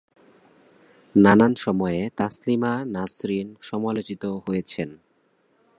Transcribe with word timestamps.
নানান 1.15 1.53
সময়ে 1.55 2.01
তসলিমা 2.17 2.73
নাসরিন 2.85 3.47
সমালোচিত 3.61 4.23
হয়েছেন। 4.45 4.89